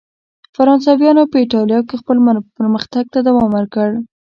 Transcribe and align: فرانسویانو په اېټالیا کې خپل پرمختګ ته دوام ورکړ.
فرانسویانو 0.55 1.23
په 1.31 1.37
اېټالیا 1.43 1.79
کې 1.87 1.95
خپل 2.01 2.17
پرمختګ 2.57 3.05
ته 3.13 3.19
دوام 3.27 3.49
ورکړ. 3.53 3.89